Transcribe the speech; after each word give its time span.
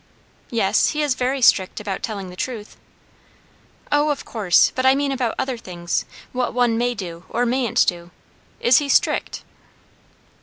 "Yes; 0.49 0.87
he 0.89 1.03
is 1.03 1.13
very 1.13 1.43
strict 1.43 1.79
about 1.79 2.01
telling 2.01 2.31
the 2.31 2.35
truth." 2.35 2.75
"O, 3.91 4.09
of 4.09 4.25
course; 4.25 4.71
but 4.73 4.83
I 4.83 4.95
mean 4.95 5.11
about 5.11 5.35
other 5.37 5.59
things; 5.59 6.05
what 6.31 6.55
one 6.55 6.75
may 6.75 6.95
do 6.95 7.25
or 7.29 7.45
mayn't 7.45 7.85
do. 7.85 8.09
Is 8.59 8.79
he 8.79 8.89
strict?" 8.89 9.43